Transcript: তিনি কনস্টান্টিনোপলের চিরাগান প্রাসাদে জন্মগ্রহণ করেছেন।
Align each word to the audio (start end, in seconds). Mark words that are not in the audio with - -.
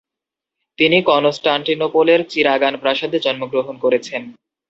তিনি 0.77 0.97
কনস্টান্টিনোপলের 1.03 2.21
চিরাগান 2.29 2.73
প্রাসাদে 2.77 3.17
জন্মগ্রহণ 3.19 3.75
করেছেন। 3.77 4.21